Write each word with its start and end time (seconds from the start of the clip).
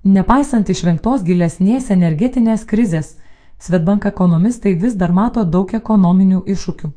Nepaisant 0.00 0.70
išvengtos 0.72 1.20
gilesnės 1.26 1.90
energetinės 1.92 2.64
krizės, 2.64 3.18
Svetbank 3.60 4.06
ekonomistai 4.08 4.72
vis 4.80 4.94
dar 4.96 5.12
mato 5.12 5.42
daug 5.44 5.74
ekonominių 5.76 6.38
iššūkių. 6.48 6.88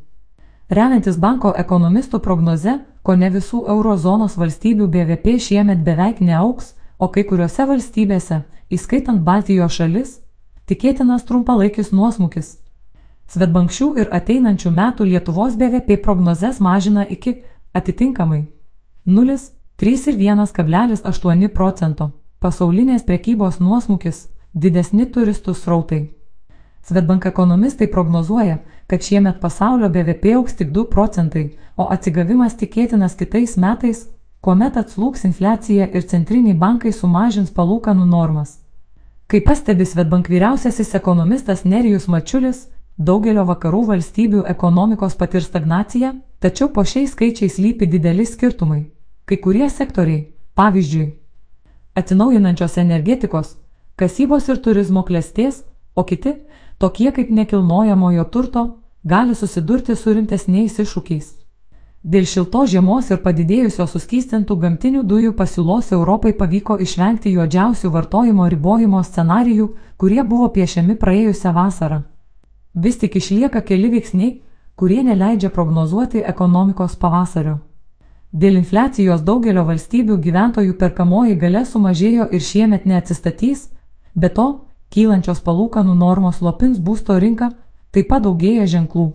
Remiantis 0.71 1.18
banko 1.20 1.52
ekonomistų 1.60 2.21
prognoze, 2.24 2.78
ko 3.04 3.18
ne 3.20 3.28
visų 3.34 3.66
eurozonos 3.68 4.38
valstybių 4.39 4.88
BVP 4.88 5.36
šiemet 5.44 5.84
beveik 5.84 6.21
neauks, 6.24 6.78
o 6.97 7.12
kai 7.12 7.26
kuriuose 7.28 7.68
valstybėse, 7.68 8.39
įskaitant 8.71 9.20
Baltijos 9.28 9.76
šalis, 9.76 10.15
tikėtinas 10.72 11.28
trumpalaikis 11.28 11.92
nuosmukis. 11.92 12.56
Svetbank 13.28 13.76
šių 13.76 13.92
ir 13.99 14.15
ateinančių 14.15 14.72
metų 14.72 15.12
Lietuvos 15.12 15.60
BVP 15.60 15.99
prognozes 15.99 16.63
mažina 16.63 17.04
iki 17.04 17.41
atitinkamai 17.76 18.45
0, 19.04 19.40
3 19.76 20.12
ir 20.13 20.27
1,8 20.31 21.49
procento. 21.52 22.13
Pasaulinės 22.44 23.05
prekybos 23.07 23.62
nuosmukis, 23.63 24.17
didesni 24.52 25.05
turistų 25.08 25.54
srautai. 25.55 25.99
Svetbank 26.84 27.30
ekonomistai 27.30 27.88
prognozuoja, 27.88 28.58
kad 28.91 29.05
šiemet 29.08 29.38
pasaulio 29.40 29.88
BVP 29.88 30.34
auks 30.35 30.58
tik 30.59 30.73
2 30.76 30.84
procentai, 30.91 31.45
o 31.80 31.88
atsigavimas 31.95 32.58
tikėtinas 32.59 33.16
kitais 33.16 33.55
metais, 33.55 34.02
kuomet 34.44 34.76
atslūks 34.82 35.23
infliacija 35.30 35.88
ir 35.88 36.04
centriniai 36.12 36.58
bankai 36.66 36.91
sumažins 36.91 37.55
palūkanų 37.55 38.09
normas. 38.12 38.57
Kaip 39.32 39.48
pastebi 39.48 39.88
Svetbank 39.88 40.27
vyriausiasis 40.27 40.94
ekonomistas 40.99 41.63
Nerijus 41.63 42.12
Mačiulis, 42.12 42.66
daugelio 42.98 43.48
vakarų 43.48 43.85
valstybių 43.94 44.44
ekonomikos 44.52 45.16
patir 45.16 45.48
stagnaciją, 45.48 46.18
tačiau 46.44 46.68
po 46.76 46.84
šiais 46.84 47.16
skaičiais 47.16 47.55
lypi 47.63 47.88
dideli 47.88 48.27
skirtumai. 48.27 48.90
Kai 49.23 49.40
kurie 49.40 49.71
sektoriai, 49.71 50.26
pavyzdžiui, 50.60 51.13
atsinaujinančios 51.96 52.78
energetikos, 52.78 53.56
kasybos 53.96 54.50
ir 54.50 54.62
turizmo 54.62 55.04
klėsties, 55.04 55.64
o 55.96 56.04
kiti 56.04 56.36
tokie 56.77 57.12
kaip 57.12 57.30
nekilnojamojo 57.30 58.24
turto, 58.34 58.66
gali 59.04 59.35
susidurti 59.35 59.96
su 59.96 60.13
rimtesniais 60.13 60.80
iššūkiais. 60.80 61.32
Dėl 62.04 62.26
šiltos 62.27 62.72
žiemos 62.74 63.10
ir 63.13 63.22
padidėjusio 63.24 63.85
suskystintų 63.88 64.58
gamtinių 64.59 65.03
dujų 65.08 65.31
pasiūlos 65.39 65.94
Europai 65.95 66.33
pavyko 66.35 66.75
išvengti 66.83 67.31
juodžiausių 67.31 67.91
vartojimo 67.94 68.47
ribojimo 68.52 69.03
scenarijų, 69.03 69.69
kurie 69.97 70.23
buvo 70.23 70.50
piešiami 70.52 70.97
praėjusią 71.00 71.53
vasarą. 71.55 72.02
Vis 72.75 72.97
tik 73.00 73.16
išlieka 73.16 73.61
keli 73.61 73.91
veiksniai, 73.94 74.41
kurie 74.75 75.03
neleidžia 75.03 75.50
prognozuoti 75.50 76.25
ekonomikos 76.28 76.97
pavasario. 77.00 77.61
Dėl 78.33 78.55
infliacijos 78.57 79.21
daugelio 79.21 79.61
valstybių 79.67 80.15
gyventojų 80.17 80.73
perkamoji 80.79 81.35
gale 81.37 81.59
sumažėjo 81.69 82.31
ir 82.33 82.41
šiemet 82.41 82.87
neatsistatys, 82.89 83.67
be 84.15 84.29
to 84.29 84.45
kylančios 84.89 85.41
palūkanų 85.45 85.93
normos 85.99 86.39
lopins 86.41 86.79
būsto 86.81 87.19
rinką, 87.21 87.51
taip 87.93 88.07
pat 88.09 88.23
daugėja 88.25 88.65
ženklų, 88.71 89.11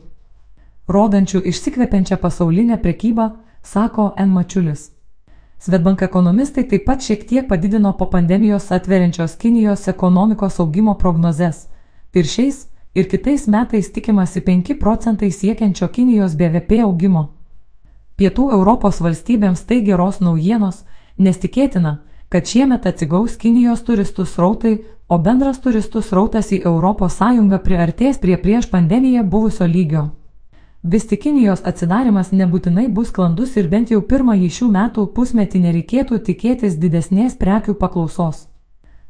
rodančių 0.87 1.43
išsikvepiančią 1.51 2.19
pasaulinę 2.23 2.79
prekybą, 2.85 3.33
sako 3.63 4.13
N. 4.17 4.31
Mačiulis. 4.37 4.93
Svetbank 5.59 6.05
ekonomistai 6.07 6.63
taip 6.71 6.85
pat 6.87 7.03
šiek 7.03 7.25
tiek 7.27 7.49
padidino 7.49 7.91
po 7.99 8.07
pandemijos 8.13 8.71
atveriančios 8.71 9.35
Kinijos 9.35 9.89
ekonomikos 9.91 10.61
augimo 10.63 10.95
prognozes. 10.95 11.67
Ir 12.15 12.23
šiais, 12.25 12.69
ir 12.95 13.11
kitais 13.11 13.49
metais 13.51 13.91
tikimasi 13.91 14.45
5 14.47 14.79
procentai 14.79 15.33
siekiančio 15.35 15.89
Kinijos 15.89 16.39
BVP 16.39 16.79
augimo. 16.87 17.38
Pietų 18.19 18.49
Europos 18.51 18.99
valstybėms 18.99 19.61
tai 19.63 19.77
geros 19.87 20.17
naujienos, 20.19 20.83
nes 21.23 21.37
tikėtina, 21.39 22.01
kad 22.29 22.51
šiemet 22.51 22.87
atsigaus 22.91 23.37
Kinijos 23.39 23.85
turistų 23.87 24.27
srautai, 24.27 24.73
o 25.09 25.19
bendras 25.23 25.61
turistų 25.63 26.03
srautas 26.03 26.51
į 26.53 26.65
ES 26.67 27.63
priartės 27.65 28.19
prie 28.19 28.37
prieš 28.37 28.67
pandemiją 28.75 29.23
buvusio 29.23 29.67
lygio. 29.67 30.11
Vis 30.83 31.07
tik 31.07 31.23
Kinijos 31.23 31.63
atsidarimas 31.65 32.33
nebūtinai 32.33 32.89
bus 32.89 33.09
sklandus 33.09 33.57
ir 33.57 33.69
bent 33.69 33.91
jau 33.91 34.03
pirmąjį 34.03 34.51
šių 34.59 34.69
metų 34.75 35.07
pusmetį 35.15 35.63
nereikėtų 35.65 36.19
tikėtis 36.27 36.75
didesnės 36.75 37.39
prekių 37.39 37.75
paklausos. 37.75 38.49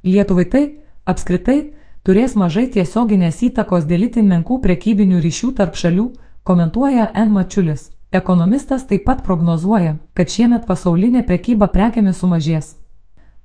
Lietuvai 0.05 0.45
tai, 0.45 0.65
apskritai, 1.05 1.75
turės 2.05 2.37
mažai 2.37 2.69
tiesioginės 2.73 3.43
įtakos 3.43 3.85
dėl 3.89 4.09
itin 4.13 4.29
menkų 4.29 4.61
prekybinių 4.65 5.21
ryšių 5.21 5.55
tarp 5.57 5.77
šalių, 5.77 6.11
komentuoja 6.45 7.13
N. 7.15 7.33
Mačiulis. 7.33 7.98
Ekonomistas 8.13 8.87
taip 8.87 9.05
pat 9.05 9.23
prognozuoja, 9.25 9.97
kad 10.17 10.31
šiemet 10.33 10.63
pasaulinė 10.67 11.27
prekyba 11.29 11.67
prekiamis 11.69 12.23
sumažės. 12.23 12.77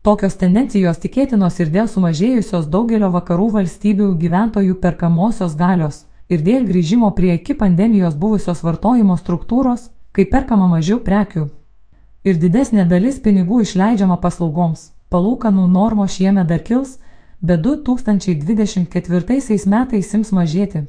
Tokios 0.03 0.37
tendencijos 0.39 1.01
tikėtinos 1.03 1.57
ir 1.59 1.71
dėl 1.71 1.89
sumažėjusios 1.91 2.69
daugelio 2.71 3.09
vakarų 3.11 3.49
valstybių 3.57 4.07
gyventojų 4.21 4.77
perkamosios 4.79 5.57
galios 5.59 6.05
ir 6.31 6.39
dėl 6.45 6.63
grįžimo 6.69 7.09
prie 7.15 7.33
iki 7.35 7.55
pandemijos 7.59 8.15
buvusios 8.15 8.63
vartojimo 8.63 9.17
struktūros, 9.19 9.89
kai 10.15 10.25
perkama 10.31 10.69
mažiau 10.71 11.01
prekių. 11.03 11.49
Ir 12.23 12.39
didesnė 12.39 12.87
dalis 12.87 13.19
pinigų 13.19 13.59
išleidžiama 13.65 14.15
paslaugoms. 14.23 14.93
Palūkanų 15.11 15.67
normos 15.67 16.15
šiemet 16.15 16.47
dar 16.47 16.63
kils, 16.63 16.99
bet 17.41 17.59
2024 17.67 19.67
metais 19.67 20.13
ims 20.13 20.31
mažėti. 20.31 20.85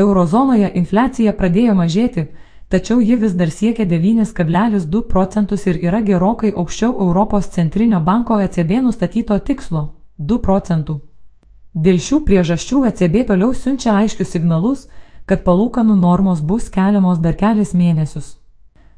Eurozonoje 0.00 0.72
infliacija 0.74 1.36
pradėjo 1.36 1.74
mažėti, 1.76 2.28
tačiau 2.68 3.00
ji 3.00 3.16
vis 3.16 3.32
dar 3.32 3.50
siekia 3.50 3.86
9,2 3.86 5.02
procentus 5.08 5.66
ir 5.66 5.80
yra 5.82 6.00
gerokai 6.00 6.52
aukščiau 6.52 6.92
Europos 7.06 7.48
centrinio 7.48 8.00
banko 8.00 8.40
ECB 8.40 8.80
nustatyto 8.82 9.38
tikslo- 9.38 9.88
2 10.30 10.38
procentų. 10.38 11.00
Dėl 11.74 11.98
šių 11.98 12.20
priežasčių 12.26 12.84
ECB 12.86 13.26
toliau 13.26 13.54
siunčia 13.54 13.92
aiškius 13.98 14.30
signalus, 14.30 14.88
kad 15.26 15.44
palūkanų 15.44 15.96
normos 16.00 16.40
bus 16.40 16.68
keliamos 16.70 17.18
dar 17.18 17.34
kelis 17.34 17.74
mėnesius. 17.74 18.36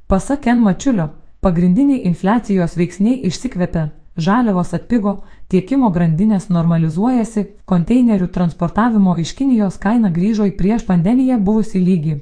Pasak 0.09 0.43
Ken 0.43 0.61
Mačiulio, 0.61 1.09
pagrindiniai 1.41 2.05
infliacijos 2.05 2.77
veiksniai 2.77 3.23
išsikvepia, 3.27 3.91
žaliavos 4.17 4.75
atpigo, 4.75 5.23
tiekimo 5.49 5.91
grandinės 5.95 6.49
normalizuojasi, 6.51 7.47
konteinerių 7.65 8.29
transportavimo 8.33 9.17
iš 9.19 9.35
Kinijos 9.39 9.79
kaina 9.79 10.11
grįžo 10.11 10.47
į 10.51 10.57
prieš 10.59 10.87
pandemiją 10.87 11.39
buvusį 11.39 11.83
lygį. 11.89 12.17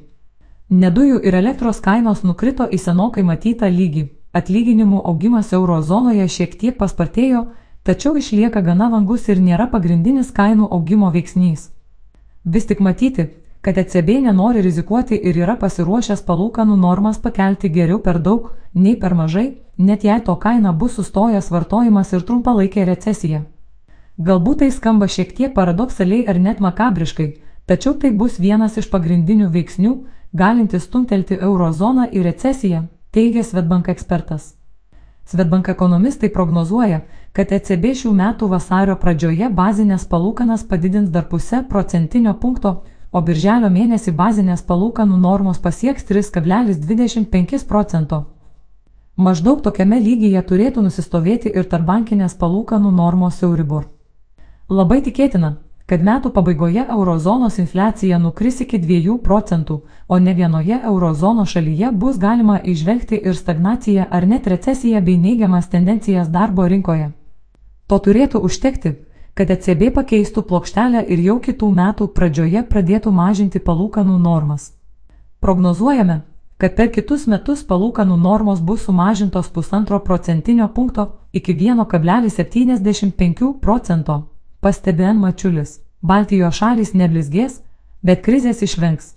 Nedujų 0.71 1.19
ir 1.21 1.35
elektros 1.37 1.83
kainos 1.85 2.23
nukrito 2.25 2.65
į 2.65 2.79
senokai 2.81 3.23
matytą 3.23 3.69
lygį. 3.69 4.07
Atlyginimų 4.33 5.03
augimas 5.05 5.53
eurozonoje 5.53 6.25
šiek 6.29 6.55
tiek 6.57 6.79
paspartėjo, 6.79 7.43
tačiau 7.85 8.17
išlieka 8.17 8.63
gana 8.65 8.89
vangus 8.89 9.29
ir 9.29 9.43
nėra 9.45 9.69
pagrindinis 9.71 10.33
kainų 10.33 10.71
augimo 10.73 11.11
veiksnys. 11.13 11.69
Vis 12.45 12.65
tik 12.65 12.81
matyti, 12.81 13.29
kad 13.61 13.77
ECB 13.79 14.23
nenori 14.25 14.63
rizikuoti 14.65 15.21
ir 15.21 15.37
yra 15.37 15.59
pasiruošęs 15.61 16.25
palūkanų 16.25 16.79
normas 16.81 17.21
pakelti 17.21 17.69
geriau 17.69 18.01
per 18.01 18.19
daug, 18.19 18.51
nei 18.73 18.97
per 18.97 19.15
mažai, 19.15 19.59
net 19.77 20.05
jei 20.05 20.21
to 20.25 20.35
kaina 20.41 20.73
bus 20.73 20.97
sustojęs 20.97 21.53
vartojimas 21.53 22.13
ir 22.13 22.25
trumpalaikė 22.25 22.89
recesija. 22.89 23.45
Galbūt 24.17 24.65
tai 24.65 24.73
skamba 24.73 25.09
šiek 25.13 25.37
tiek 25.37 25.55
paradoksaliai 25.55 26.25
ar 26.25 26.41
net 26.41 26.61
makabriškai, 26.61 27.31
tačiau 27.69 27.95
tai 28.01 28.11
bus 28.11 28.41
vienas 28.41 28.77
iš 28.81 28.89
pagrindinių 28.89 29.53
veiksnių, 29.53 29.95
galintis 30.35 30.89
stumtelti 30.89 31.39
eurozoną 31.41 32.09
į 32.11 32.23
recesiją, 32.27 32.85
teigia 33.15 33.45
Svetbank 33.47 33.89
ekspertas. 33.89 34.55
Svetbank 35.25 35.69
ekonomistai 35.73 36.29
prognozuoja, 36.29 37.01
kad 37.33 37.53
ECB 37.53 37.95
šių 38.01 38.11
metų 38.19 38.49
vasario 38.51 38.97
pradžioje 39.01 39.49
bazinės 39.49 40.05
palūkanas 40.11 40.67
padidins 40.69 41.09
dar 41.15 41.25
pusę 41.31 41.63
procentinio 41.71 42.35
punkto, 42.43 42.75
o 43.15 43.23
birželio 43.23 43.71
mėnesį 43.71 44.13
bazinės 44.19 44.63
palūkanų 44.69 45.17
normos 45.23 45.59
pasieks 45.63 46.05
3,25 46.11 47.65
procento. 47.71 48.25
Maždaug 49.17 49.63
tokiame 49.63 50.01
lygyje 50.03 50.43
turėtų 50.43 50.83
nusistovėti 50.83 51.53
ir 51.55 51.69
tarbankinės 51.71 52.35
palūkanų 52.35 52.91
normos 52.91 53.39
Euribor. 53.47 53.87
Labai 54.69 54.99
tikėtina, 55.07 55.55
kad 55.87 56.01
metų 56.01 56.31
pabaigoje 56.33 56.87
eurozonos 56.89 57.59
infliacija 57.59 58.19
nukris 58.19 58.61
iki 58.65 58.79
2 58.81 59.19
procentų, 59.25 59.81
o 60.09 60.19
ne 60.19 60.35
vienoje 60.35 60.81
eurozono 60.83 61.45
šalyje 61.45 61.93
bus 61.93 62.19
galima 62.19 62.61
išvelgti 62.65 63.21
ir 63.25 63.37
stagnaciją 63.37 64.07
ar 64.11 64.27
net 64.27 64.47
recesiją 64.47 65.01
bei 65.05 65.19
neigiamas 65.19 65.69
tendencijas 65.69 66.29
darbo 66.29 66.69
rinkoje. 66.69 67.11
To 67.87 67.99
turėtų 67.99 68.41
užtekti, 68.41 68.95
kad 69.35 69.51
ECB 69.51 69.91
pakeistų 69.95 70.43
plokštelę 70.49 71.07
ir 71.09 71.19
jau 71.21 71.41
kitų 71.41 71.75
metų 71.75 72.09
pradžioje 72.17 72.63
pradėtų 72.69 73.11
mažinti 73.13 73.59
palūkanų 73.59 74.19
normas. 74.19 74.73
Prognozuojame, 75.41 76.21
kad 76.57 76.77
per 76.77 76.89
kitus 76.89 77.27
metus 77.27 77.65
palūkanų 77.69 78.17
normos 78.17 78.61
bus 78.61 78.81
sumažintos 78.89 79.49
pusantro 79.53 80.01
procentinio 80.01 80.69
punkto 80.69 81.13
iki 81.33 81.55
1,75 81.55 83.53
procento 83.61 84.34
pastebė 84.65 85.13
Mačiulis. 85.13 85.79
Baltijos 86.01 86.59
šalys 86.61 86.95
neblizgės, 86.97 87.61
bet 88.03 88.25
krizės 88.25 88.63
išvengs. 88.65 89.15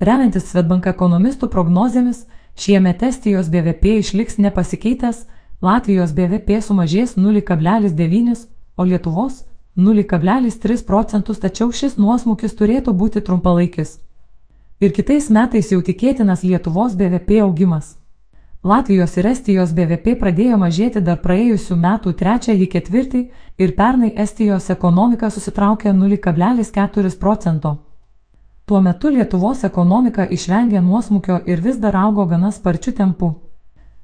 Remiantis 0.00 0.48
Svetbank 0.50 0.88
ekonomistų 0.90 1.48
prognozėmis, 1.52 2.24
šiemet 2.56 3.04
Estijos 3.06 3.48
BVP 3.52 3.98
išliks 4.00 4.40
nepasikeitęs, 4.42 5.22
Latvijos 5.62 6.12
BVP 6.16 6.58
sumažės 6.64 7.14
0,9, 7.16 8.46
o 8.76 8.84
Lietuvos 8.84 9.44
0,3 9.76 10.84
procentus, 10.84 11.38
tačiau 11.38 11.72
šis 11.72 11.96
nuosmukis 11.96 12.56
turėtų 12.58 12.92
būti 12.92 13.22
trumpalaikis. 13.24 14.00
Ir 14.82 14.92
kitais 14.92 15.30
metais 15.30 15.70
jau 15.72 15.80
tikėtinas 15.80 16.42
Lietuvos 16.42 16.96
BVP 16.98 17.40
augimas. 17.40 17.94
Latvijos 18.62 19.16
ir 19.18 19.26
Estijos 19.26 19.70
BVP 19.74 20.12
pradėjo 20.20 20.54
mažėti 20.54 21.00
dar 21.02 21.16
praėjusių 21.18 21.74
metų 21.82 22.12
trečiąjį 22.18 22.66
ketvirtį 22.70 23.20
ir 23.58 23.70
pernai 23.74 24.10
Estijos 24.24 24.68
ekonomika 24.70 25.30
susitraukė 25.34 25.90
0,4 25.90 27.16
procento. 27.18 27.72
Tuo 28.64 28.80
metu 28.80 29.10
Lietuvos 29.10 29.64
ekonomika 29.66 30.26
išvengė 30.36 30.78
nuosmukio 30.80 31.40
ir 31.46 31.60
vis 31.64 31.80
dar 31.82 31.96
augo 31.98 32.26
gana 32.30 32.52
sparčiu 32.52 32.92
tempu. 33.00 33.32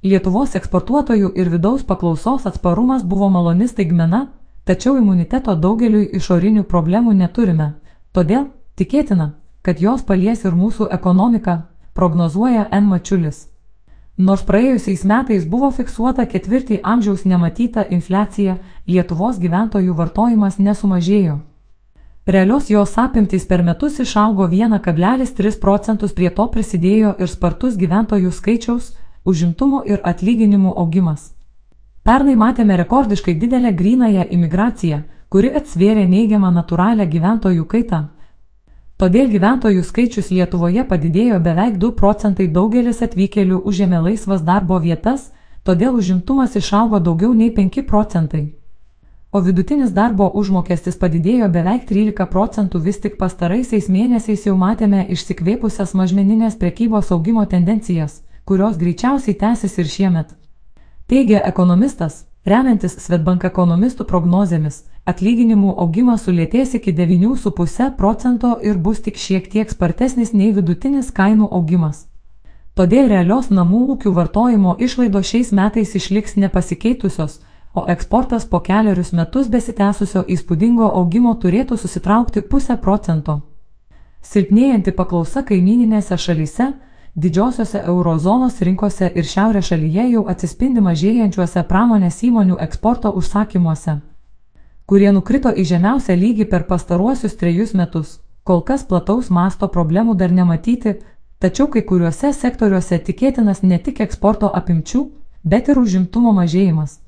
Lietuvos 0.02 0.56
eksportuotojų 0.58 1.30
ir 1.38 1.50
vidaus 1.52 1.84
paklausos 1.86 2.48
atsparumas 2.50 3.04
buvo 3.04 3.28
maloni 3.30 3.68
staigmena, 3.68 4.24
tačiau 4.64 4.96
imuniteto 4.98 5.54
daugeliui 5.54 6.08
išorinių 6.18 6.64
problemų 6.64 7.14
neturime, 7.20 7.68
todėl 8.10 8.50
tikėtina, 8.74 9.28
kad 9.62 9.78
jos 9.78 10.02
palies 10.02 10.42
ir 10.42 10.58
mūsų 10.58 10.90
ekonomiką, 10.98 11.56
prognozuoja 11.94 12.66
N. 12.72 12.90
Mačiulis. 12.90 13.46
Nors 14.18 14.40
praėjusiais 14.42 15.04
metais 15.06 15.44
buvo 15.46 15.68
fiksuota 15.70 16.24
ketvirtį 16.26 16.80
amžiaus 16.82 17.22
nematyta 17.22 17.84
infliacija, 17.96 18.56
Lietuvos 18.90 19.36
gyventojų 19.38 19.94
vartojimas 19.94 20.56
nesumažėjo. 20.58 21.36
Realios 22.26 22.66
jos 22.68 22.96
apimtys 22.98 23.46
per 23.46 23.62
metus 23.62 24.00
išaugo 24.02 24.48
1,3 24.50 25.60
procentus, 25.62 26.12
prie 26.12 26.32
to 26.34 26.48
prisidėjo 26.50 27.14
ir 27.22 27.30
spartus 27.30 27.78
gyventojų 27.78 28.34
skaičiaus, 28.34 28.90
užimtumo 29.24 29.84
ir 29.86 30.02
atlyginimų 30.02 30.74
augimas. 30.82 31.30
Pernai 32.02 32.34
matėme 32.34 32.76
rekordiškai 32.82 33.38
didelę 33.38 33.70
grynąją 33.70 34.26
imigraciją, 34.34 35.02
kuri 35.30 35.54
atsvėrė 35.60 36.08
neigiamą 36.10 36.50
natūralią 36.58 37.06
gyventojų 37.06 37.64
kaitą, 37.70 38.08
Todėl 38.98 39.28
gyventojų 39.30 39.84
skaičius 39.86 40.32
Lietuvoje 40.34 40.82
padidėjo 40.82 41.36
beveik 41.38 41.76
2 41.78 41.92
procentai 41.98 42.48
daugelis 42.50 42.98
atvykėlių 43.06 43.60
užėmė 43.70 44.00
laisvas 44.02 44.40
darbo 44.42 44.80
vietas, 44.82 45.28
todėl 45.62 45.94
užimtumas 46.00 46.56
išaugo 46.58 46.98
daugiau 46.98 47.30
nei 47.30 47.52
5 47.54 47.84
procentai. 47.86 48.40
O 49.30 49.38
vidutinis 49.44 49.92
darbo 49.94 50.26
užmokestis 50.40 50.98
padidėjo 50.98 51.46
beveik 51.54 51.86
13 51.86 52.26
procentų 52.32 52.80
vis 52.88 52.98
tik 52.98 53.14
pastaraisiais 53.22 53.86
mėnesiais 53.86 54.46
jau 54.48 54.56
matėme 54.58 55.06
išsikvėpusias 55.14 55.94
mažmeninės 55.94 56.58
prekybos 56.58 57.12
augimo 57.14 57.46
tendencijas, 57.46 58.24
kurios 58.44 58.80
greičiausiai 58.82 59.38
tęsis 59.38 59.78
ir 59.78 59.92
šiemet. 59.94 60.34
Teigia 61.06 61.44
ekonomistas, 61.46 62.24
Remiantis 62.48 62.94
Svetbank 63.02 63.42
ekonomistų 63.44 64.04
prognozėmis, 64.08 64.78
atlyginimų 65.10 65.74
augimas 65.82 66.22
sulėtės 66.24 66.70
iki 66.78 66.94
9,5 66.96 67.90
procento 67.98 68.54
ir 68.64 68.78
bus 68.86 69.02
tik 69.04 69.18
šiek 69.20 69.50
tiek 69.52 69.68
spartesnis 69.68 70.32
nei 70.32 70.54
vidutinis 70.56 71.10
kainų 71.18 71.50
augimas. 71.58 72.06
Todėl 72.78 73.10
realios 73.12 73.50
namų 73.52 73.82
ūkių 73.94 74.14
vartojimo 74.16 74.76
išlaidos 74.86 75.28
šiais 75.28 75.52
metais 75.52 75.92
išliks 75.98 76.38
nepasikeitusios, 76.40 77.40
o 77.74 77.84
eksportas 77.94 78.48
po 78.48 78.62
keliarius 78.64 79.12
metus 79.12 79.52
besitęsusio 79.52 80.24
įspūdingo 80.24 80.88
augimo 81.02 81.34
turėtų 81.42 81.76
susitraukti 81.76 82.40
pusę 82.40 82.78
procento. 82.80 83.42
Silpnėjanti 84.22 84.96
paklausa 84.96 85.44
kaimininėse 85.44 86.16
šalyse 86.16 86.72
Didžiosiose 87.18 87.80
eurozonos 87.90 88.60
rinkose 88.62 89.08
ir 89.20 89.24
šiaurės 89.26 89.72
šalyje 89.72 90.02
jau 90.12 90.20
atsispindi 90.32 90.82
mažėjančiuose 90.86 91.64
pramonės 91.66 92.20
įmonių 92.28 92.58
eksporto 92.66 93.10
užsakymuose, 93.20 93.94
kurie 94.86 95.08
nukrito 95.16 95.50
į 95.50 95.64
žemiausią 95.72 96.14
lygį 96.20 96.46
per 96.52 96.68
pastaruosius 96.70 97.34
trejus 97.42 97.74
metus. 97.80 98.14
Kol 98.46 98.62
kas 98.70 98.86
plataus 98.86 99.32
masto 99.40 99.66
problemų 99.66 100.14
dar 100.22 100.30
nematyti, 100.38 100.94
tačiau 101.42 101.66
kai 101.74 101.82
kuriuose 101.90 102.30
sektoriuose 102.38 103.02
tikėtinas 103.10 103.64
ne 103.66 103.82
tik 103.82 103.98
eksporto 104.06 104.54
apimčių, 104.62 105.04
bet 105.42 105.74
ir 105.74 105.82
užimtumo 105.82 106.38
mažėjimas. 106.38 107.00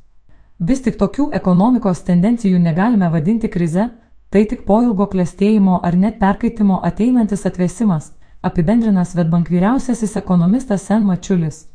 Vis 0.58 0.82
tik 0.82 0.98
tokių 0.98 1.30
ekonomikos 1.38 2.02
tendencijų 2.12 2.58
negalime 2.58 3.14
vadinti 3.14 3.56
krize, 3.58 3.92
tai 4.30 4.48
tik 4.50 4.66
po 4.66 4.82
ilgo 4.82 5.06
klėstėjimo 5.06 5.84
ar 5.86 5.94
net 5.94 6.18
perkaitimo 6.18 6.82
ateinantis 6.82 7.46
atvesimas 7.46 8.16
apibendrina 8.42 9.04
Svetbank 9.04 9.50
vyriausiasis 9.50 10.16
ekonomistas 10.16 10.86
Sen 10.86 11.04
Mačiulis. 11.06 11.69